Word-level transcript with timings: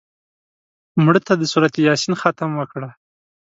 مړه 1.03 1.19
ته 1.27 1.33
د 1.37 1.43
سورت 1.51 1.73
یاسین 1.87 2.13
ختم 2.21 2.49
وکړه 2.55 2.89